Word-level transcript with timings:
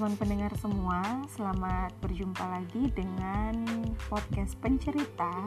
teman-teman 0.00 0.16
pendengar 0.16 0.52
semua, 0.56 1.00
selamat 1.36 1.92
berjumpa 2.00 2.40
lagi 2.40 2.88
dengan 2.96 3.52
podcast 4.08 4.56
pencerita 4.56 5.44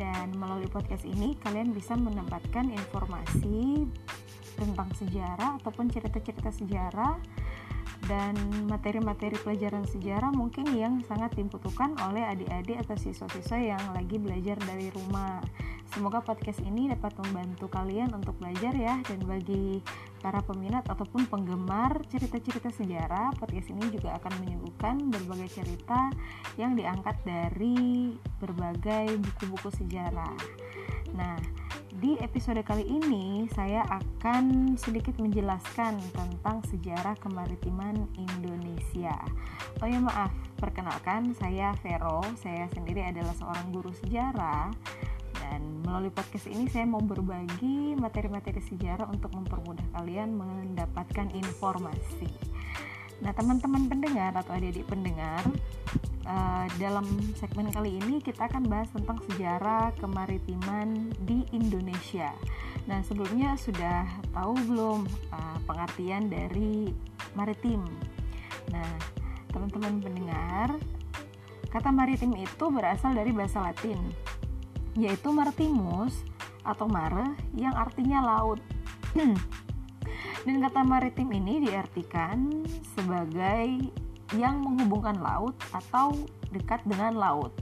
dan 0.00 0.32
melalui 0.40 0.72
podcast 0.72 1.04
ini 1.04 1.36
kalian 1.44 1.76
bisa 1.76 1.92
mendapatkan 1.92 2.64
informasi 2.64 3.84
tentang 4.56 4.88
sejarah 4.96 5.60
ataupun 5.60 5.92
cerita-cerita 5.92 6.48
sejarah 6.48 7.20
dan 8.08 8.32
materi-materi 8.72 9.36
pelajaran 9.44 9.84
sejarah 9.84 10.32
mungkin 10.32 10.64
yang 10.72 11.04
sangat 11.04 11.36
dibutuhkan 11.36 11.92
oleh 12.08 12.24
adik-adik 12.24 12.80
atau 12.88 12.96
siswa-siswa 12.96 13.60
yang 13.60 13.84
lagi 13.92 14.16
belajar 14.16 14.56
dari 14.64 14.88
rumah. 14.96 15.44
Semoga 15.92 16.24
podcast 16.24 16.64
ini 16.64 16.88
dapat 16.88 17.12
membantu 17.20 17.68
kalian 17.68 18.16
untuk 18.16 18.32
belajar 18.40 18.72
ya 18.72 18.96
dan 19.04 19.20
bagi 19.28 19.84
para 20.24 20.40
peminat 20.40 20.88
ataupun 20.88 21.28
penggemar 21.28 22.00
cerita-cerita 22.08 22.72
sejarah, 22.72 23.36
podcast 23.36 23.68
ini 23.68 23.92
juga 23.92 24.16
akan 24.16 24.32
menyuguhkan 24.40 24.96
berbagai 25.12 25.60
cerita 25.60 26.08
yang 26.56 26.72
diangkat 26.72 27.12
dari 27.28 28.16
berbagai 28.40 29.20
buku-buku 29.20 29.68
sejarah. 29.76 30.32
Nah, 31.12 31.36
di 32.00 32.16
episode 32.24 32.64
kali 32.64 32.88
ini 32.88 33.44
saya 33.52 33.84
akan 33.84 34.74
sedikit 34.80 35.20
menjelaskan 35.20 36.00
tentang 36.16 36.64
sejarah 36.72 37.20
kemaritiman 37.20 38.08
Indonesia. 38.16 39.20
Oh 39.84 39.88
ya 39.88 40.00
maaf, 40.00 40.32
perkenalkan 40.56 41.36
saya 41.36 41.76
Vero, 41.84 42.24
saya 42.40 42.64
sendiri 42.72 43.04
adalah 43.04 43.36
seorang 43.36 43.76
guru 43.76 43.92
sejarah 44.00 44.72
dan 45.54 45.86
melalui 45.86 46.10
podcast 46.10 46.50
ini 46.50 46.66
saya 46.66 46.82
mau 46.82 46.98
berbagi 46.98 47.94
materi-materi 47.94 48.58
sejarah 48.58 49.06
untuk 49.06 49.30
mempermudah 49.38 49.86
kalian 49.94 50.34
mendapatkan 50.34 51.30
informasi. 51.30 52.26
Nah, 53.22 53.30
teman-teman 53.30 53.86
pendengar 53.86 54.34
atau 54.34 54.50
adik-adik 54.58 54.82
pendengar, 54.90 55.46
uh, 56.26 56.66
dalam 56.82 57.06
segmen 57.38 57.70
kali 57.70 58.02
ini 58.02 58.18
kita 58.18 58.50
akan 58.50 58.66
bahas 58.66 58.90
tentang 58.90 59.22
sejarah 59.30 59.94
kemaritiman 60.02 61.14
di 61.22 61.46
Indonesia. 61.54 62.34
Nah, 62.90 62.98
sebelumnya 63.06 63.54
sudah 63.54 64.10
tahu 64.34 64.58
belum 64.66 65.06
uh, 65.30 65.58
pengertian 65.70 66.34
dari 66.34 66.90
maritim? 67.38 67.86
Nah, 68.74 68.90
teman-teman 69.54 70.02
pendengar, 70.02 70.74
kata 71.70 71.94
maritim 71.94 72.34
itu 72.34 72.64
berasal 72.74 73.14
dari 73.14 73.30
bahasa 73.30 73.70
Latin 73.70 74.02
yaitu 74.94 75.30
martimus 75.34 76.22
atau 76.64 76.88
mare 76.88 77.34
yang 77.54 77.74
artinya 77.74 78.22
laut. 78.22 78.62
Dan 80.44 80.60
kata 80.60 80.84
maritim 80.84 81.32
ini 81.32 81.64
diartikan 81.64 82.64
sebagai 82.94 83.90
yang 84.36 84.60
menghubungkan 84.60 85.16
laut 85.20 85.56
atau 85.72 86.16
dekat 86.52 86.80
dengan 86.84 87.16
laut. 87.16 87.52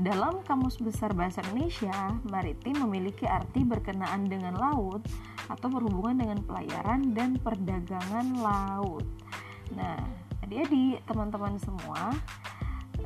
Dalam 0.00 0.40
Kamus 0.48 0.80
Besar 0.80 1.12
Bahasa 1.12 1.44
Indonesia, 1.46 2.16
maritim 2.24 2.80
memiliki 2.80 3.28
arti 3.28 3.60
berkenaan 3.60 4.24
dengan 4.24 4.56
laut 4.56 5.04
atau 5.52 5.68
berhubungan 5.68 6.16
dengan 6.24 6.40
pelayaran 6.40 7.12
dan 7.12 7.36
perdagangan 7.36 8.40
laut. 8.40 9.04
Nah, 9.76 10.00
adik-adik, 10.40 11.04
teman-teman 11.04 11.60
semua, 11.60 12.16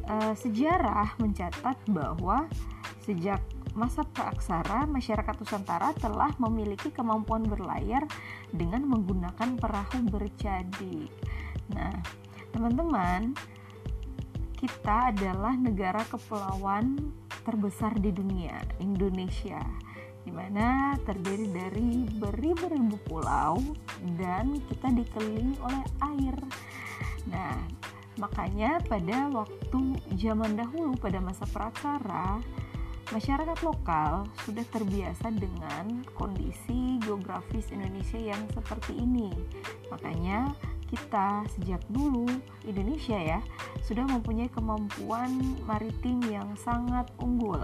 eh, 0.06 0.34
sejarah 0.38 1.18
mencatat 1.18 1.74
bahwa 1.90 2.46
sejak 3.02 3.42
masa 3.76 4.02
praaksara, 4.08 4.88
masyarakat 4.88 5.36
Nusantara 5.36 5.92
telah 6.00 6.32
memiliki 6.40 6.88
kemampuan 6.88 7.44
berlayar 7.44 8.08
dengan 8.48 8.88
menggunakan 8.88 9.60
perahu 9.60 10.00
bercadi. 10.08 11.12
Nah, 11.76 11.92
teman-teman, 12.56 13.36
kita 14.56 15.12
adalah 15.12 15.52
negara 15.52 16.00
kepulauan 16.08 17.12
terbesar 17.44 17.92
di 18.00 18.10
dunia, 18.10 18.56
Indonesia, 18.80 19.60
di 20.24 20.32
mana 20.32 20.96
terdiri 21.04 21.52
dari 21.52 22.08
beribu-ribu 22.08 22.96
pulau 23.04 23.60
dan 24.16 24.56
kita 24.64 24.90
dikelilingi 24.90 25.60
oleh 25.60 25.84
air. 26.02 26.36
Nah, 27.28 27.60
makanya 28.16 28.80
pada 28.88 29.28
waktu 29.28 30.00
zaman 30.16 30.56
dahulu 30.56 30.96
pada 30.96 31.20
masa 31.20 31.44
praksara 31.44 32.40
Masyarakat 33.14 33.62
lokal 33.62 34.26
sudah 34.42 34.66
terbiasa 34.66 35.30
dengan 35.30 36.02
kondisi 36.18 36.98
geografis 37.06 37.70
Indonesia 37.70 38.18
yang 38.18 38.42
seperti 38.50 38.98
ini. 38.98 39.30
Makanya 39.94 40.50
kita 40.90 41.46
sejak 41.54 41.82
dulu 41.86 42.26
Indonesia 42.66 43.14
ya 43.14 43.38
sudah 43.86 44.06
mempunyai 44.10 44.50
kemampuan 44.50 45.38
maritim 45.70 46.18
yang 46.26 46.50
sangat 46.58 47.06
unggul. 47.22 47.62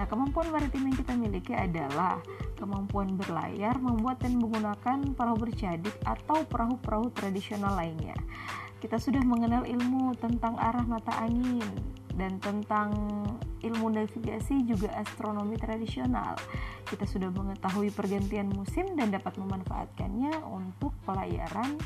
Nah, 0.00 0.04
kemampuan 0.08 0.48
maritim 0.48 0.88
yang 0.88 0.96
kita 0.96 1.12
miliki 1.12 1.52
adalah 1.52 2.16
kemampuan 2.56 3.20
berlayar, 3.20 3.76
membuat 3.76 4.24
dan 4.24 4.40
menggunakan 4.40 5.12
perahu 5.12 5.44
bercadik 5.44 5.92
atau 6.08 6.40
perahu-perahu 6.48 7.12
tradisional 7.12 7.76
lainnya. 7.76 8.16
Kita 8.80 8.96
sudah 8.96 9.20
mengenal 9.20 9.68
ilmu 9.68 10.16
tentang 10.16 10.56
arah 10.56 10.84
mata 10.88 11.12
angin, 11.20 11.64
dan 12.16 12.36
tentang 12.40 12.92
ilmu 13.60 13.92
navigasi 13.92 14.64
juga 14.64 14.92
astronomi 14.96 15.56
tradisional. 15.56 16.36
Kita 16.84 17.04
sudah 17.06 17.30
mengetahui 17.30 17.92
pergantian 17.92 18.50
musim 18.50 18.96
dan 18.96 19.12
dapat 19.12 19.36
memanfaatkannya 19.36 20.40
untuk 20.48 20.96
pelayaran 21.04 21.76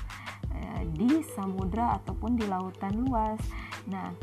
eh, 0.55 0.83
di 0.95 1.21
samudra 1.35 1.99
ataupun 2.03 2.39
di 2.39 2.47
lautan 2.47 3.05
luas. 3.05 3.39
Nah, 3.91 4.15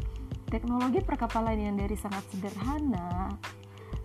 teknologi 0.47 1.03
perkapalan 1.03 1.59
yang 1.59 1.75
dari 1.79 1.95
sangat 1.95 2.23
sederhana 2.31 3.31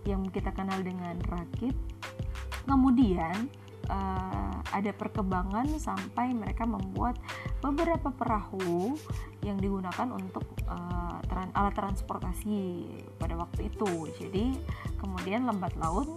yang 0.07 0.23
kita 0.31 0.55
kenal 0.55 0.79
dengan 0.79 1.19
rakit 1.27 1.75
kemudian 2.67 3.47
uh, 3.87 4.59
ada 4.75 4.91
perkembangan 4.91 5.79
sampai 5.79 6.35
mereka 6.35 6.67
membuat 6.67 7.15
beberapa 7.63 8.11
perahu 8.11 8.99
yang 9.41 9.55
digunakan 9.57 10.11
untuk 10.11 10.43
uh, 10.67 11.06
tran 11.27 11.51
alat 11.53 11.75
transportasi 11.75 12.87
pada 13.19 13.35
waktu 13.37 13.69
itu. 13.69 14.11
Jadi 14.19 14.45
kemudian 14.99 15.45
lambat 15.47 15.75
laun 15.79 16.15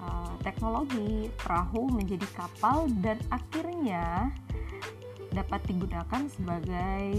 uh, 0.00 0.34
teknologi 0.44 1.32
perahu 1.40 1.88
menjadi 1.90 2.26
kapal 2.36 2.88
dan 3.00 3.20
akhirnya 3.32 4.30
dapat 5.32 5.60
digunakan 5.68 6.22
sebagai 6.32 7.12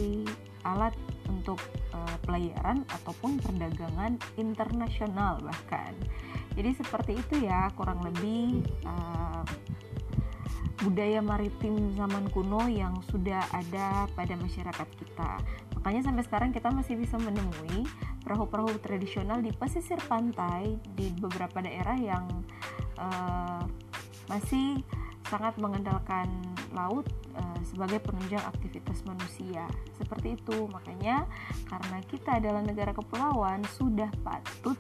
alat 0.66 0.96
untuk 1.30 1.62
uh, 1.94 2.18
pelayaran 2.26 2.82
ataupun 2.90 3.38
perdagangan 3.44 4.18
internasional 4.40 5.38
bahkan. 5.44 5.94
Jadi 6.58 6.74
seperti 6.74 7.14
itu 7.22 7.46
ya 7.46 7.70
kurang 7.78 8.02
lebih 8.02 8.66
uh, 8.82 9.46
budaya 10.82 11.22
maritim 11.22 11.94
zaman 11.98 12.30
kuno 12.34 12.66
yang 12.70 12.98
sudah 13.10 13.46
ada 13.54 14.10
pada 14.14 14.34
masyarakat 14.38 14.90
kita. 14.98 15.32
Makanya 15.88 16.12
sampai 16.12 16.28
sekarang 16.28 16.52
kita 16.52 16.68
masih 16.68 17.00
bisa 17.00 17.16
menemui 17.16 17.88
perahu-perahu 18.28 18.76
tradisional 18.84 19.40
di 19.40 19.56
pesisir 19.56 19.96
pantai 20.04 20.76
di 20.84 21.16
beberapa 21.16 21.64
daerah 21.64 21.96
yang 21.96 22.28
uh, 23.00 23.64
masih 24.28 24.84
sangat 25.32 25.56
mengandalkan 25.56 26.28
laut 26.76 27.08
uh, 27.40 27.60
sebagai 27.64 28.04
penunjang 28.04 28.44
aktivitas 28.44 29.08
manusia. 29.08 29.64
Seperti 29.96 30.36
itu, 30.36 30.68
makanya 30.68 31.24
karena 31.72 32.04
kita 32.04 32.36
adalah 32.36 32.60
negara 32.68 32.92
kepulauan 32.92 33.64
sudah 33.80 34.12
patut 34.28 34.76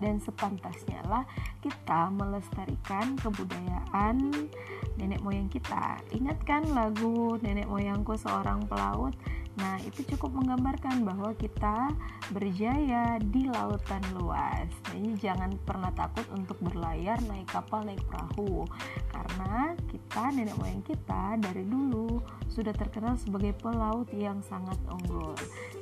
dan 0.00 0.16
sepantasnya 0.16 1.04
lah 1.12 1.28
kita 1.60 2.08
melestarikan 2.08 3.20
kebudayaan 3.20 4.48
nenek 4.96 5.20
moyang 5.20 5.52
kita. 5.52 6.00
Ingatkan 6.16 6.72
lagu 6.72 7.36
nenek 7.44 7.68
moyangku 7.68 8.16
seorang 8.16 8.64
pelaut? 8.64 9.12
Nah, 9.58 9.82
itu 9.82 10.06
cukup 10.14 10.38
menggambarkan 10.38 11.02
bahwa 11.02 11.34
kita 11.34 11.90
berjaya 12.30 13.18
di 13.18 13.50
lautan 13.50 14.02
luas. 14.14 14.70
Jadi 14.94 15.18
jangan 15.18 15.58
pernah 15.66 15.90
takut 15.90 16.22
untuk 16.30 16.54
berlayar, 16.62 17.18
naik 17.26 17.50
kapal, 17.50 17.82
naik 17.82 17.98
perahu. 18.06 18.62
Karena 19.10 19.74
kita 19.90 20.30
nenek 20.30 20.54
moyang 20.62 20.82
kita 20.86 21.34
dari 21.42 21.66
dulu 21.66 22.22
sudah 22.46 22.70
terkenal 22.70 23.18
sebagai 23.18 23.54
pelaut 23.58 24.06
yang 24.14 24.38
sangat 24.46 24.78
unggul. 24.86 25.34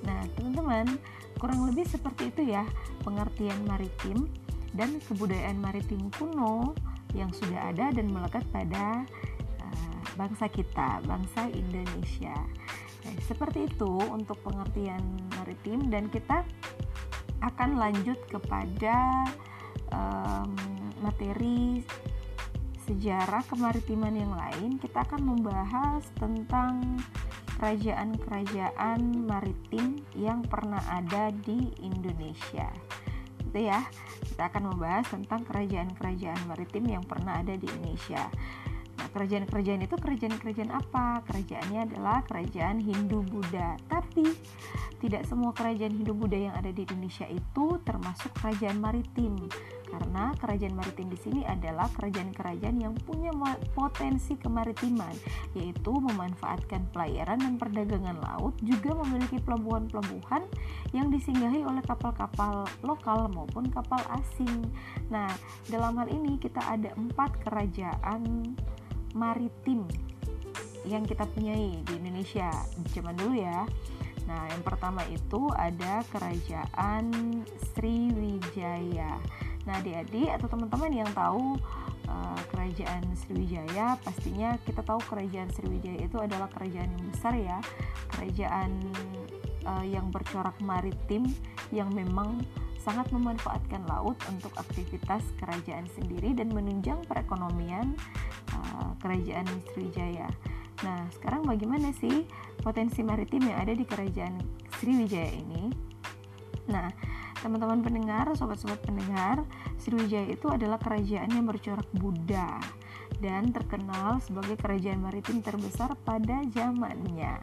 Nah, 0.08 0.24
teman-teman, 0.40 0.96
kurang 1.36 1.68
lebih 1.68 1.84
seperti 1.84 2.32
itu 2.32 2.56
ya 2.56 2.64
pengertian 3.04 3.60
maritim 3.68 4.28
dan 4.72 5.00
kebudayaan 5.04 5.60
maritim 5.60 6.08
kuno 6.16 6.72
yang 7.16 7.32
sudah 7.32 7.72
ada 7.72 7.92
dan 7.92 8.12
melekat 8.12 8.44
pada 8.52 9.04
uh, 9.60 10.00
bangsa 10.16 10.48
kita, 10.48 11.00
bangsa 11.04 11.48
Indonesia. 11.52 12.36
Nah, 13.06 13.14
seperti 13.22 13.70
itu 13.70 13.92
untuk 14.10 14.42
pengertian 14.42 14.98
maritim 15.38 15.86
dan 15.86 16.10
kita 16.10 16.42
akan 17.38 17.78
lanjut 17.78 18.18
kepada 18.26 19.22
um, 19.94 20.50
materi 20.98 21.86
sejarah 22.86 23.46
kemaritiman 23.46 24.14
yang 24.14 24.34
lain. 24.34 24.82
Kita 24.82 25.06
akan 25.06 25.22
membahas 25.22 26.02
tentang 26.18 26.98
kerajaan-kerajaan 27.58 29.00
maritim 29.26 30.02
yang 30.18 30.42
pernah 30.46 30.82
ada 30.90 31.30
di 31.30 31.70
Indonesia. 31.82 32.70
Itu 33.42 33.58
ya. 33.58 33.86
Kita 34.26 34.50
akan 34.50 34.74
membahas 34.74 35.06
tentang 35.08 35.46
kerajaan-kerajaan 35.46 36.46
maritim 36.46 36.84
yang 36.90 37.04
pernah 37.06 37.38
ada 37.42 37.54
di 37.54 37.66
Indonesia. 37.70 38.28
Kerajaan-kerajaan 39.16 39.80
itu 39.80 39.96
kerajaan-kerajaan 39.96 40.76
apa? 40.76 41.24
Kerajaannya 41.24 41.88
adalah 41.88 42.20
kerajaan 42.28 42.84
Hindu-Buddha. 42.84 43.80
Tapi 43.88 44.28
tidak 45.00 45.24
semua 45.24 45.56
kerajaan 45.56 45.96
Hindu-Buddha 45.96 46.52
yang 46.52 46.54
ada 46.56 46.68
di 46.68 46.84
Indonesia 46.84 47.24
itu 47.24 47.80
termasuk 47.88 48.36
kerajaan 48.36 48.76
maritim. 48.76 49.40
Karena 49.88 50.36
kerajaan 50.36 50.76
maritim 50.76 51.08
di 51.08 51.16
sini 51.16 51.40
adalah 51.48 51.88
kerajaan-kerajaan 51.96 52.76
yang 52.76 52.92
punya 53.08 53.32
potensi 53.72 54.36
kemaritiman, 54.36 55.16
yaitu 55.56 55.96
memanfaatkan 55.96 56.84
pelayaran 56.92 57.40
dan 57.40 57.56
perdagangan 57.56 58.20
laut, 58.20 58.52
juga 58.60 58.92
memiliki 59.00 59.40
pelabuhan-pelabuhan 59.40 60.44
yang 60.92 61.08
disinggahi 61.08 61.64
oleh 61.64 61.80
kapal-kapal 61.88 62.68
lokal 62.84 63.32
maupun 63.32 63.72
kapal 63.72 64.04
asing. 64.20 64.68
Nah, 65.08 65.32
dalam 65.72 65.96
hal 65.96 66.12
ini 66.12 66.36
kita 66.36 66.60
ada 66.60 66.92
empat 66.98 67.32
kerajaan 67.46 68.52
maritim 69.16 69.88
yang 70.86 71.02
kita 71.02 71.26
punyai 71.32 71.82
di 71.82 71.92
Indonesia 71.98 72.52
zaman 72.92 73.16
dulu 73.16 73.40
ya. 73.40 73.64
Nah, 74.26 74.42
yang 74.50 74.62
pertama 74.62 75.02
itu 75.08 75.50
ada 75.54 76.02
Kerajaan 76.10 77.06
Sriwijaya. 77.72 79.18
Nah, 79.66 79.72
adik-adik 79.82 80.30
atau 80.30 80.46
teman-teman 80.46 80.92
yang 80.94 81.10
tahu 81.14 81.58
uh, 82.10 82.40
Kerajaan 82.50 83.06
Sriwijaya, 83.18 83.98
pastinya 84.02 84.58
kita 84.62 84.82
tahu 84.82 84.98
Kerajaan 85.06 85.50
Sriwijaya 85.54 86.06
itu 86.06 86.18
adalah 86.18 86.50
kerajaan 86.50 86.90
yang 86.90 87.06
besar 87.10 87.34
ya, 87.38 87.58
kerajaan 88.14 88.70
uh, 89.66 89.86
yang 89.86 90.10
bercorak 90.10 90.54
maritim 90.62 91.26
yang 91.74 91.90
memang 91.90 92.42
sangat 92.86 93.10
memanfaatkan 93.10 93.82
laut 93.90 94.14
untuk 94.30 94.54
aktivitas 94.54 95.26
kerajaan 95.42 95.90
sendiri 95.98 96.38
dan 96.38 96.54
menunjang 96.54 97.02
perekonomian 97.10 97.98
kerajaan 99.00 99.46
Sriwijaya. 99.72 100.28
Nah, 100.84 101.08
sekarang 101.16 101.48
bagaimana 101.48 101.92
sih 101.96 102.28
potensi 102.60 103.00
maritim 103.00 103.48
yang 103.48 103.58
ada 103.64 103.72
di 103.72 103.84
kerajaan 103.88 104.36
Sriwijaya 104.76 105.32
ini? 105.32 105.72
Nah, 106.68 106.90
teman-teman 107.40 107.80
pendengar, 107.80 108.28
sobat-sobat 108.36 108.82
pendengar, 108.84 109.46
Sriwijaya 109.80 110.28
itu 110.28 110.50
adalah 110.50 110.76
kerajaan 110.76 111.30
yang 111.32 111.46
bercorak 111.46 111.86
Buddha 111.96 112.60
dan 113.22 113.48
terkenal 113.54 114.20
sebagai 114.20 114.60
kerajaan 114.60 115.00
maritim 115.00 115.40
terbesar 115.40 115.96
pada 116.04 116.44
zamannya. 116.52 117.40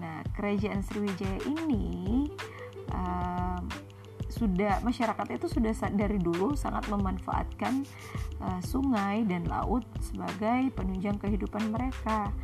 Nah, 0.00 0.24
kerajaan 0.32 0.80
Sriwijaya 0.80 1.38
ini 1.44 2.26
uh, 2.90 3.60
sudah 4.34 4.82
masyarakat 4.82 5.38
itu 5.38 5.46
sudah 5.46 5.70
dari 5.94 6.18
dulu 6.18 6.58
sangat 6.58 6.90
memanfaatkan 6.90 7.86
uh, 8.42 8.60
sungai 8.66 9.22
dan 9.30 9.46
laut 9.46 9.86
sebagai 10.02 10.74
penunjang 10.74 11.14
kehidupan 11.22 11.70
mereka. 11.70 12.34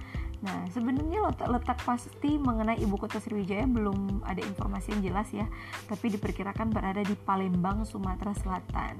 Nah, 0.41 0.65
sebenarnya 0.73 1.21
letak, 1.29 1.49
letak 1.53 1.79
pasti 1.85 2.41
mengenai 2.41 2.81
ibu 2.81 2.97
kota 2.97 3.21
Sriwijaya 3.21 3.69
belum 3.69 4.25
ada 4.25 4.41
informasi 4.41 4.97
yang 4.97 5.03
jelas 5.13 5.29
ya, 5.37 5.45
tapi 5.85 6.09
diperkirakan 6.17 6.73
berada 6.73 7.05
di 7.05 7.13
Palembang, 7.13 7.85
Sumatera 7.85 8.33
Selatan. 8.33 8.97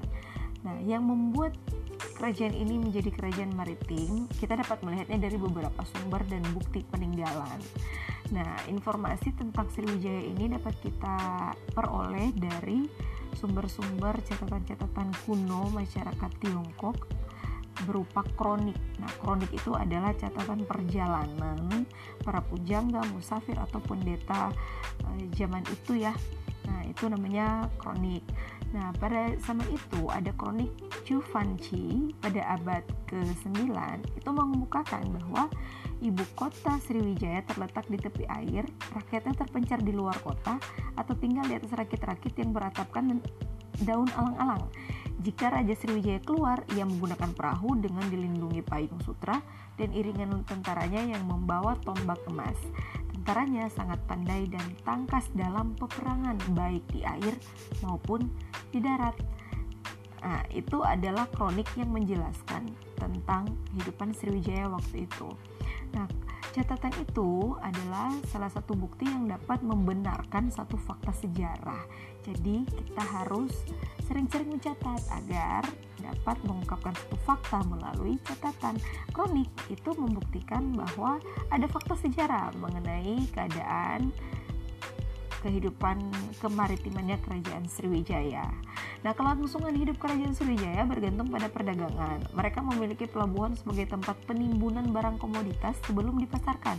Nah, 0.61 0.77
yang 0.85 1.01
membuat 1.01 1.57
kerajaan 2.21 2.53
ini 2.53 2.77
menjadi 2.77 3.09
kerajaan 3.09 3.57
maritim, 3.57 4.29
kita 4.37 4.53
dapat 4.53 4.85
melihatnya 4.85 5.17
dari 5.17 5.37
beberapa 5.41 5.81
sumber 5.89 6.21
dan 6.29 6.45
bukti 6.53 6.85
peninggalan. 6.93 7.57
Nah, 8.31 8.63
informasi 8.71 9.35
tentang 9.35 9.67
Sriwijaya 9.67 10.23
ini 10.23 10.47
dapat 10.47 10.75
kita 10.79 11.51
peroleh 11.75 12.31
dari 12.31 12.87
sumber-sumber 13.35 14.23
catatan-catatan 14.23 15.11
kuno 15.27 15.67
masyarakat 15.71 16.31
Tiongkok 16.39 17.11
berupa 17.83 18.21
kronik. 18.35 18.77
Nah, 18.99 19.11
kronik 19.19 19.51
itu 19.51 19.73
adalah 19.75 20.15
catatan 20.15 20.63
perjalanan 20.67 21.87
para 22.21 22.39
pujangga, 22.43 23.01
musafir 23.11 23.57
atau 23.57 23.79
pendeta 23.83 24.51
eh, 25.15 25.27
zaman 25.35 25.63
itu 25.67 25.99
ya. 25.99 26.13
Nah, 26.71 26.87
itu 26.87 27.11
namanya 27.11 27.67
kronik. 27.75 28.23
Nah, 28.71 28.95
pada 28.95 29.35
zaman 29.43 29.67
itu 29.67 30.07
ada 30.07 30.31
kronik 30.39 30.71
Chu 31.03 31.19
Fanchi 31.19 32.15
pada 32.23 32.55
abad 32.55 32.87
ke-9 33.11 33.67
itu 34.15 34.29
mengemukakan 34.31 35.11
bahwa 35.11 35.51
ibu 35.99 36.23
kota 36.39 36.79
Sriwijaya 36.79 37.43
terletak 37.43 37.83
di 37.91 37.99
tepi 37.99 38.23
air, 38.31 38.63
rakyatnya 38.95 39.35
terpencar 39.35 39.83
di 39.83 39.91
luar 39.91 40.15
kota 40.23 40.55
atau 40.95 41.13
tinggal 41.19 41.43
di 41.51 41.59
atas 41.59 41.75
rakit-rakit 41.75 42.31
yang 42.39 42.55
beratapkan 42.55 43.19
daun 43.83 44.07
alang-alang. 44.15 44.63
Jika 45.21 45.53
Raja 45.53 45.75
Sriwijaya 45.77 46.23
keluar, 46.23 46.65
ia 46.73 46.87
menggunakan 46.87 47.35
perahu 47.37 47.77
dengan 47.77 48.07
dilindungi 48.09 48.65
payung 48.65 48.97
sutra 49.05 49.37
dan 49.77 49.93
iringan 49.93 50.41
tentaranya 50.49 51.03
yang 51.13 51.27
membawa 51.29 51.77
tombak 51.85 52.17
emas. 52.25 52.57
Tentaranya 53.31 53.71
sangat 53.71 53.95
pandai 54.11 54.43
dan 54.51 54.75
tangkas 54.83 55.31
dalam 55.31 55.71
peperangan 55.79 56.35
baik 56.51 56.83
di 56.91 56.99
air 57.07 57.31
maupun 57.79 58.27
di 58.75 58.83
darat. 58.83 59.15
Nah, 60.19 60.43
itu 60.51 60.83
adalah 60.83 61.31
kronik 61.31 61.71
yang 61.79 61.95
menjelaskan 61.95 62.75
tentang 62.99 63.47
kehidupan 63.71 64.11
Sriwijaya 64.11 64.67
waktu 64.67 65.07
itu. 65.07 65.31
Nah, 65.95 66.11
catatan 66.51 66.91
itu 66.99 67.55
adalah 67.63 68.11
salah 68.27 68.51
satu 68.51 68.75
bukti 68.75 69.07
yang 69.07 69.31
dapat 69.31 69.63
membenarkan 69.63 70.51
satu 70.51 70.75
fakta 70.75 71.15
sejarah. 71.15 71.87
Jadi, 72.27 72.67
kita 72.67 73.03
harus 73.15 73.63
sering-sering 74.11 74.59
mencatat 74.59 75.07
agar 75.07 75.63
dapat 76.01 76.37
mengungkapkan 76.43 76.97
satu 76.97 77.17
fakta 77.23 77.59
melalui 77.69 78.17
catatan. 78.25 78.81
Kronik 79.13 79.49
itu 79.69 79.93
membuktikan 79.93 80.73
bahwa 80.73 81.21
ada 81.53 81.65
fakta 81.69 81.95
sejarah 81.95 82.51
mengenai 82.57 83.29
keadaan 83.29 84.09
kehidupan 85.41 85.97
kemaritimannya 86.37 87.17
kerajaan 87.25 87.65
Sriwijaya. 87.65 88.45
Nah, 89.01 89.17
kelangsungan 89.17 89.73
hidup 89.73 89.97
kerajaan 89.97 90.37
Sriwijaya 90.37 90.85
bergantung 90.85 91.33
pada 91.33 91.49
perdagangan. 91.49 92.21
Mereka 92.37 92.61
memiliki 92.61 93.09
pelabuhan 93.09 93.57
sebagai 93.57 93.89
tempat 93.89 94.13
penimbunan 94.29 94.93
barang 94.93 95.17
komoditas 95.17 95.73
sebelum 95.89 96.21
dipasarkan 96.21 96.77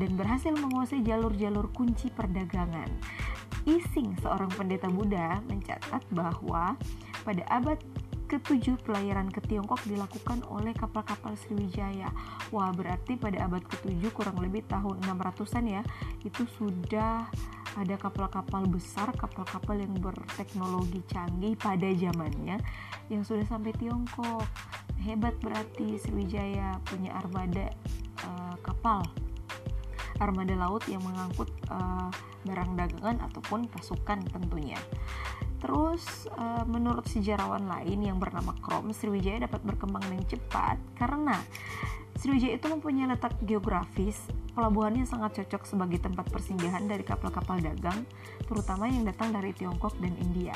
dan 0.00 0.10
berhasil 0.16 0.56
menguasai 0.56 1.04
jalur-jalur 1.04 1.68
kunci 1.76 2.08
perdagangan. 2.08 2.88
Ising, 3.68 4.16
seorang 4.24 4.48
pendeta 4.56 4.88
Buddha, 4.88 5.44
mencatat 5.44 6.00
bahwa 6.16 6.80
pada 7.20 7.44
abad 7.52 7.76
ketujuh 8.30 8.78
pelayaran 8.86 9.26
ke 9.26 9.42
Tiongkok 9.42 9.82
dilakukan 9.90 10.46
oleh 10.46 10.70
kapal-kapal 10.70 11.34
Sriwijaya. 11.34 12.14
Wah, 12.54 12.70
berarti 12.70 13.18
pada 13.18 13.42
abad 13.42 13.66
ketujuh 13.66 14.14
kurang 14.14 14.38
lebih 14.38 14.62
tahun 14.70 15.02
600-an 15.02 15.66
ya, 15.66 15.82
itu 16.22 16.46
sudah 16.54 17.26
ada 17.74 17.94
kapal-kapal 17.98 18.70
besar, 18.70 19.10
kapal-kapal 19.18 19.82
yang 19.82 19.90
berteknologi 19.98 21.02
canggih 21.10 21.58
pada 21.58 21.90
zamannya 21.90 22.62
yang 23.10 23.26
sudah 23.26 23.42
sampai 23.50 23.74
Tiongkok. 23.74 24.46
Hebat 25.02 25.34
berarti 25.42 25.98
Sriwijaya 25.98 26.78
punya 26.86 27.18
armada 27.18 27.74
uh, 28.22 28.54
kapal, 28.62 29.02
armada 30.22 30.54
laut 30.54 30.86
yang 30.86 31.02
mengangkut 31.02 31.50
uh, 31.66 32.12
barang 32.46 32.78
dagangan 32.78 33.18
ataupun 33.26 33.66
pasukan 33.74 34.22
tentunya. 34.30 34.78
Terus 35.60 36.26
uh, 36.34 36.64
menurut 36.64 37.04
sejarawan 37.04 37.68
lain 37.68 38.00
yang 38.00 38.16
bernama 38.16 38.56
Krom, 38.64 38.90
Sriwijaya 38.96 39.44
dapat 39.44 39.60
berkembang 39.60 40.02
dengan 40.08 40.24
cepat 40.24 40.80
karena 40.96 41.36
Sriwijaya 42.16 42.56
itu 42.56 42.66
mempunyai 42.68 43.08
letak 43.12 43.36
geografis, 43.44 44.16
pelabuhannya 44.60 45.08
sangat 45.08 45.40
cocok 45.40 45.64
sebagai 45.64 46.04
tempat 46.04 46.28
persinggahan 46.28 46.84
dari 46.84 47.00
kapal-kapal 47.00 47.56
dagang, 47.64 48.04
terutama 48.44 48.92
yang 48.92 49.08
datang 49.08 49.32
dari 49.32 49.56
Tiongkok 49.56 49.96
dan 50.04 50.12
India. 50.20 50.52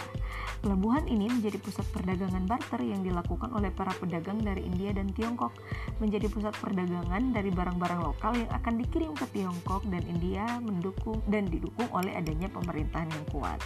Pelabuhan 0.60 1.08
ini 1.08 1.32
menjadi 1.32 1.56
pusat 1.56 1.88
perdagangan 1.88 2.44
barter 2.44 2.84
yang 2.84 3.00
dilakukan 3.00 3.48
oleh 3.56 3.72
para 3.72 3.96
pedagang 3.96 4.44
dari 4.44 4.68
India 4.68 4.92
dan 4.92 5.08
Tiongkok, 5.16 5.56
menjadi 6.04 6.28
pusat 6.28 6.52
perdagangan 6.60 7.32
dari 7.32 7.48
barang-barang 7.48 8.00
lokal 8.04 8.36
yang 8.36 8.50
akan 8.52 8.74
dikirim 8.84 9.16
ke 9.16 9.24
Tiongkok 9.32 9.80
dan 9.88 10.04
India 10.04 10.44
mendukung 10.60 11.24
dan 11.32 11.48
didukung 11.48 11.88
oleh 11.96 12.12
adanya 12.12 12.52
pemerintahan 12.52 13.08
yang 13.08 13.26
kuat. 13.32 13.56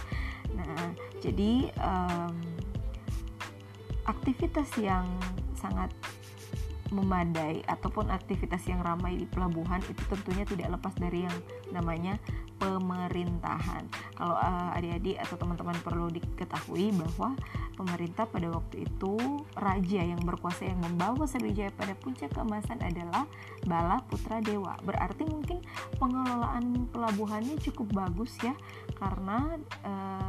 Nah, 0.55 0.95
jadi 1.19 1.67
um, 1.83 2.31
aktivitas 4.07 4.71
yang 4.79 5.03
sangat 5.59 5.91
memadai 6.89 7.61
ataupun 7.65 8.09
aktivitas 8.09 8.65
yang 8.65 8.81
ramai 8.81 9.17
di 9.17 9.25
pelabuhan 9.29 9.81
itu 9.85 10.03
tentunya 10.09 10.43
tidak 10.45 10.79
lepas 10.79 10.93
dari 10.97 11.25
yang 11.25 11.37
namanya 11.69 12.17
pemerintahan. 12.59 13.87
Kalau 14.19 14.35
uh, 14.35 14.75
adik-adik 14.75 15.17
atau 15.23 15.35
teman-teman 15.39 15.77
perlu 15.79 16.11
diketahui 16.11 16.91
bahwa 16.91 17.33
pemerintah 17.79 18.27
pada 18.27 18.51
waktu 18.51 18.83
itu 18.83 19.15
raja 19.55 20.01
yang 20.03 20.19
berkuasa 20.27 20.67
yang 20.67 20.83
membawa 20.83 21.23
Sriwijaya 21.23 21.71
pada 21.71 21.95
puncak 21.95 22.35
keemasan 22.35 22.83
adalah 22.83 23.23
Bala 23.63 24.03
Putra 24.11 24.43
Dewa. 24.43 24.75
Berarti 24.83 25.23
mungkin 25.23 25.63
pengelolaan 25.95 26.91
pelabuhannya 26.91 27.55
cukup 27.63 27.95
bagus 27.95 28.35
ya 28.43 28.51
karena 28.99 29.55
eh, 29.87 30.28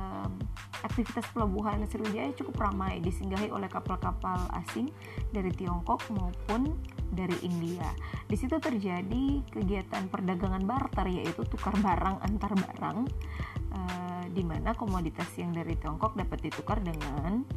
aktivitas 1.00 1.32
pelabuhan 1.32 1.80
Sriwijaya 1.88 2.28
cukup 2.36 2.60
ramai 2.60 3.00
disinggahi 3.00 3.48
oleh 3.48 3.72
kapal-kapal 3.72 4.36
asing 4.52 4.92
dari 5.32 5.48
Tiongkok 5.48 6.04
maupun 6.12 6.76
dari 7.08 7.32
India. 7.40 7.88
Di 8.28 8.36
situ 8.36 8.60
terjadi 8.60 9.40
kegiatan 9.48 10.12
perdagangan 10.12 10.60
barter 10.68 11.08
yaitu 11.08 11.48
tukar 11.48 11.72
barang 11.72 12.20
antar 12.20 12.52
barang 12.52 12.98
uh, 13.72 14.24
di 14.28 14.44
mana 14.44 14.76
komoditas 14.76 15.32
yang 15.40 15.56
dari 15.56 15.72
Tiongkok 15.80 16.20
dapat 16.20 16.52
ditukar 16.52 16.84
dengan 16.84 17.48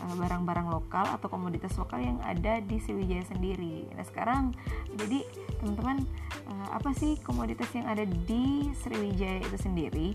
barang-barang 0.00 0.68
uh, 0.68 0.72
lokal 0.80 1.06
atau 1.08 1.28
komoditas 1.28 1.76
lokal 1.76 2.00
yang 2.00 2.18
ada 2.24 2.58
di 2.64 2.80
Sriwijaya 2.80 3.24
sendiri. 3.28 3.88
Nah 3.92 4.04
sekarang 4.04 4.56
jadi 4.96 5.24
teman-teman 5.60 6.04
uh, 6.48 6.68
apa 6.76 6.90
sih 6.96 7.20
komoditas 7.20 7.68
yang 7.76 7.86
ada 7.86 8.04
di 8.04 8.72
Sriwijaya 8.80 9.44
itu 9.44 9.58
sendiri? 9.60 10.08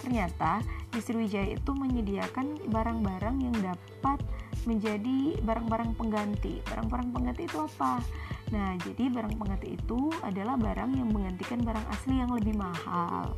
Ternyata 0.00 0.64
di 0.92 1.00
Sriwijaya 1.00 1.56
itu 1.56 1.70
menyediakan 1.76 2.70
barang-barang 2.72 3.36
yang 3.40 3.56
dapat 3.60 4.18
menjadi 4.64 5.38
barang-barang 5.44 5.94
pengganti. 5.94 6.64
Barang-barang 6.66 7.12
pengganti 7.12 7.42
itu 7.46 7.58
apa? 7.60 8.02
Nah, 8.46 8.78
jadi 8.78 9.10
barang 9.10 9.34
pengganti 9.42 9.74
itu 9.74 10.10
adalah 10.22 10.54
barang 10.54 10.94
yang 10.94 11.10
menggantikan 11.10 11.62
barang 11.66 11.86
asli 11.90 12.22
yang 12.22 12.30
lebih 12.30 12.54
mahal 12.54 13.34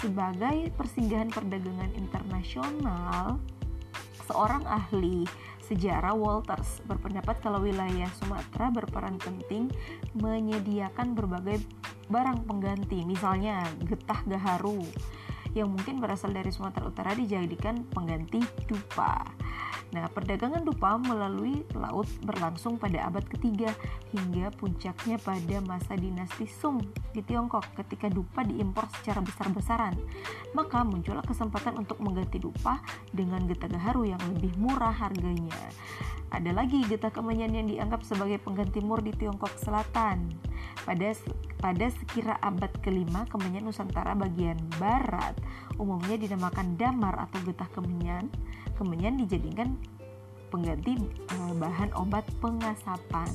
sebagai 0.00 0.72
persinggahan 0.80 1.28
perdagangan 1.28 1.92
internasional, 1.92 3.36
seorang 4.30 4.62
ahli 4.70 5.26
sejarah 5.66 6.14
Walters 6.14 6.82
berpendapat 6.86 7.42
kalau 7.42 7.62
wilayah 7.62 8.06
Sumatera 8.18 8.70
berperan 8.70 9.18
penting 9.18 9.70
menyediakan 10.18 11.14
berbagai 11.14 11.62
barang 12.10 12.46
pengganti, 12.46 13.02
misalnya 13.06 13.66
getah 13.86 14.22
gaharu 14.26 14.82
yang 15.54 15.70
mungkin 15.70 15.98
berasal 15.98 16.30
dari 16.30 16.50
Sumatera 16.54 16.86
Utara 16.86 17.10
dijadikan 17.14 17.82
pengganti 17.90 18.38
dupa. 18.66 19.22
Nah, 19.90 20.06
perdagangan 20.06 20.62
dupa 20.62 20.94
melalui 21.02 21.66
laut 21.74 22.06
berlangsung 22.22 22.78
pada 22.78 23.10
abad 23.10 23.26
ketiga 23.26 23.74
hingga 24.14 24.54
puncaknya 24.54 25.18
pada 25.18 25.58
masa 25.66 25.98
dinasti 25.98 26.46
Sung 26.46 26.78
di 27.10 27.18
Tiongkok 27.26 27.66
ketika 27.74 28.06
dupa 28.06 28.46
diimpor 28.46 28.86
secara 29.00 29.18
besar-besaran. 29.18 29.98
Maka 30.54 30.86
muncullah 30.86 31.26
kesempatan 31.26 31.74
untuk 31.82 31.98
mengganti 31.98 32.38
dupa 32.38 32.78
dengan 33.10 33.42
getah 33.50 33.66
gaharu 33.66 34.06
yang 34.06 34.22
lebih 34.30 34.54
murah 34.62 34.94
harganya. 34.94 35.58
Ada 36.30 36.54
lagi 36.54 36.86
getah 36.86 37.10
kemenyan 37.10 37.50
yang 37.50 37.66
dianggap 37.66 38.06
sebagai 38.06 38.38
pengganti 38.38 38.78
mur 38.78 39.02
di 39.02 39.10
Tiongkok 39.10 39.50
Selatan. 39.58 40.30
Pada 40.86 41.10
pada 41.58 41.86
sekira 41.90 42.38
abad 42.38 42.70
kelima, 42.78 43.26
kemenyan 43.26 43.66
Nusantara 43.66 44.14
bagian 44.14 44.56
barat 44.78 45.34
umumnya 45.80 46.14
dinamakan 46.14 46.78
damar 46.78 47.16
atau 47.26 47.42
getah 47.42 47.66
kemenyan 47.74 48.30
kemudian 48.80 49.20
dijadikan 49.20 49.76
pengganti 50.48 50.96
eh, 51.04 51.52
bahan 51.60 51.92
obat 52.00 52.24
pengasapan. 52.40 53.28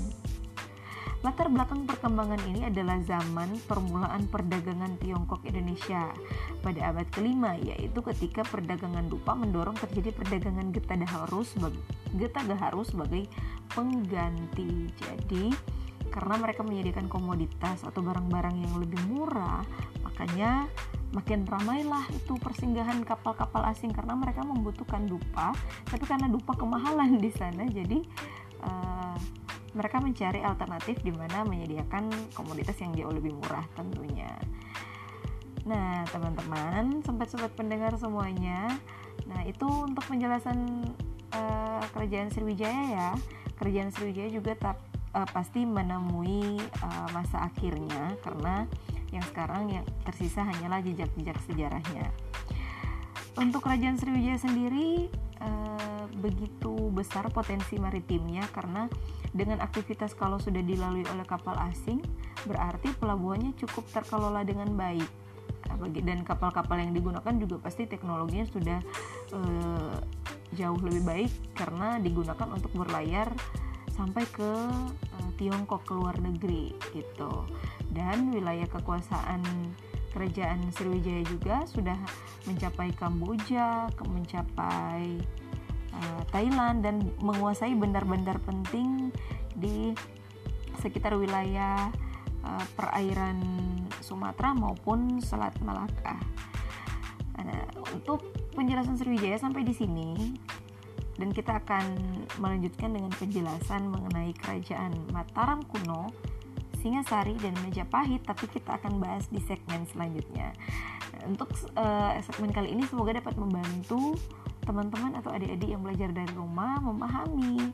Latar 1.23 1.49
belakang 1.49 1.89
perkembangan 1.89 2.37
ini 2.45 2.69
adalah 2.69 3.01
zaman 3.01 3.57
permulaan 3.65 4.29
perdagangan 4.29 4.93
Tiongkok 5.01 5.41
Indonesia 5.41 6.13
pada 6.61 6.93
abad 6.93 7.09
kelima, 7.09 7.57
yaitu 7.57 8.05
ketika 8.13 8.45
perdagangan 8.45 9.09
dupa 9.09 9.33
mendorong 9.33 9.73
terjadi 9.73 10.13
perdagangan 10.13 10.69
getah 10.69 11.01
gaharu 12.45 12.85
sebagai, 12.85 13.25
pengganti. 13.73 14.93
Jadi, 15.01 15.49
karena 16.13 16.35
mereka 16.37 16.61
menyediakan 16.61 17.09
komoditas 17.09 17.81
atau 17.81 18.05
barang-barang 18.05 18.61
yang 18.61 18.77
lebih 18.77 19.01
murah, 19.09 19.65
makanya 20.05 20.69
makin 21.15 21.47
ramailah 21.47 22.03
itu 22.11 22.35
persinggahan 22.35 22.99
kapal-kapal 23.07 23.63
asing 23.71 23.95
karena 23.95 24.19
mereka 24.19 24.43
membutuhkan 24.43 25.07
dupa 25.07 25.55
tapi 25.87 26.03
karena 26.03 26.27
dupa 26.27 26.51
kemahalan 26.59 27.15
di 27.15 27.31
sana 27.31 27.63
jadi 27.71 28.03
uh, 28.59 29.15
mereka 29.75 30.03
mencari 30.03 30.43
alternatif 30.43 30.99
di 31.03 31.11
mana 31.15 31.47
menyediakan 31.47 32.11
komoditas 32.35 32.79
yang 32.79 32.95
jauh 32.95 33.11
lebih 33.11 33.35
murah 33.35 33.67
tentunya. 33.75 34.31
Nah 35.67 36.07
teman-teman 36.07 37.03
sobat-sobat 37.03 37.51
pendengar 37.55 37.95
semuanya 37.95 38.71
nah 39.25 39.41
itu 39.47 39.65
untuk 39.65 40.03
penjelasan 40.11 40.83
uh, 41.31 41.83
kerajaan 41.95 42.31
Sriwijaya 42.31 42.83
ya. 42.91 43.11
Kerajaan 43.55 43.91
Sriwijaya 43.91 44.29
juga 44.31 44.51
tak, 44.59 44.77
uh, 45.15 45.23
eh, 45.23 45.29
pasti 45.31 45.63
menemui 45.63 46.59
uh, 46.59 47.07
masa 47.15 47.47
akhirnya 47.47 48.19
karena 48.19 48.67
yang 49.15 49.25
sekarang 49.31 49.71
yang 49.71 49.85
tersisa 50.03 50.43
hanyalah 50.43 50.83
jejak-jejak 50.83 51.39
sejarahnya. 51.47 52.11
Untuk 53.35 53.63
Kerajaan 53.63 53.99
Sriwijaya 53.99 54.39
sendiri 54.39 55.07
e, 55.39 55.49
begitu 56.19 56.91
besar 56.91 57.27
potensi 57.31 57.75
maritimnya 57.75 58.47
karena 58.51 58.87
dengan 59.35 59.59
aktivitas 59.59 60.15
kalau 60.15 60.39
sudah 60.39 60.63
dilalui 60.63 61.03
oleh 61.11 61.27
kapal 61.27 61.55
asing 61.67 61.99
berarti 62.47 62.95
pelabuhannya 62.95 63.51
cukup 63.59 63.83
terkelola 63.91 64.47
dengan 64.47 64.71
baik 64.75 65.07
dan 66.05 66.23
kapal-kapal 66.23 66.79
yang 66.79 66.95
digunakan 66.95 67.33
juga 67.35 67.59
pasti 67.59 67.83
teknologinya 67.83 68.47
sudah 68.47 68.79
e, 69.35 69.39
jauh 70.55 70.79
lebih 70.79 71.03
baik 71.03 71.31
karena 71.57 71.99
digunakan 71.99 72.47
untuk 72.47 72.71
berlayar 72.71 73.27
sampai 73.91 74.23
ke 74.31 74.51
e, 74.95 75.17
Tiongkok 75.35 75.83
ke 75.87 75.93
luar 75.95 76.17
negeri 76.19 76.71
gitu 76.95 77.47
dan 77.91 78.31
wilayah 78.31 78.67
kekuasaan 78.67 79.43
kerajaan 80.15 80.71
Sriwijaya 80.71 81.27
juga 81.27 81.67
sudah 81.67 81.99
mencapai 82.47 82.95
Kamboja, 82.95 83.91
mencapai 84.07 85.19
uh, 85.91 86.21
Thailand 86.31 86.87
dan 86.87 87.03
menguasai 87.19 87.75
bandar-bandar 87.75 88.39
penting 88.47 89.11
di 89.59 89.91
sekitar 90.79 91.19
wilayah 91.19 91.91
uh, 92.47 92.65
perairan 92.79 93.43
Sumatera 93.99 94.55
maupun 94.55 95.19
Selat 95.19 95.55
Malaka. 95.59 96.15
Nah, 97.35 97.67
untuk 97.91 98.23
penjelasan 98.55 98.95
Sriwijaya 98.95 99.35
sampai 99.35 99.67
di 99.67 99.75
sini 99.75 100.09
dan 101.15 101.31
kita 101.31 101.63
akan 101.63 101.95
melanjutkan 102.39 102.91
dengan 102.91 103.11
penjelasan 103.15 103.87
mengenai 103.87 104.35
kerajaan 104.35 104.91
Mataram 105.15 105.63
kuno 105.67 106.11
Singasari 106.83 107.33
dan 107.41 107.55
Majapahit 107.65 108.21
tapi 108.27 108.45
kita 108.51 108.77
akan 108.77 109.01
bahas 109.01 109.25
di 109.31 109.41
segmen 109.41 109.87
selanjutnya 109.89 110.53
untuk 111.25 111.49
uh, 111.75 112.13
segmen 112.21 112.53
kali 112.53 112.77
ini 112.77 112.85
semoga 112.85 113.17
dapat 113.17 113.33
membantu 113.35 114.13
teman-teman 114.65 115.17
atau 115.17 115.33
adik-adik 115.33 115.69
yang 115.73 115.81
belajar 115.81 116.09
dari 116.13 116.29
rumah 116.37 116.77
memahami 116.81 117.73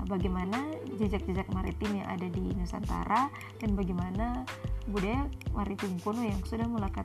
uh, 0.00 0.06
bagaimana 0.08 0.72
jejak-jejak 0.96 1.44
maritim 1.52 2.00
yang 2.00 2.08
ada 2.08 2.26
di 2.30 2.56
Nusantara 2.56 3.28
dan 3.60 3.76
bagaimana 3.76 4.48
budaya 4.88 5.28
maritim 5.52 6.00
kuno 6.00 6.24
yang 6.24 6.40
sudah 6.48 6.64
melekat 6.64 7.04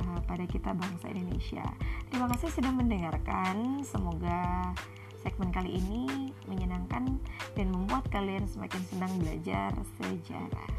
uh, 0.00 0.20
pada 0.24 0.44
kita 0.48 0.72
bangsa 0.72 1.12
Indonesia. 1.12 1.64
Terima 2.08 2.28
kasih 2.32 2.48
sudah 2.48 2.72
mendengarkan. 2.72 3.84
Semoga 3.84 4.72
segmen 5.22 5.50
kali 5.50 5.78
ini 5.82 6.30
menyenangkan 6.46 7.18
dan 7.58 7.66
membuat 7.74 8.06
kalian 8.14 8.46
semakin 8.46 8.82
senang 8.86 9.12
belajar 9.18 9.74
sejarah. 9.98 10.77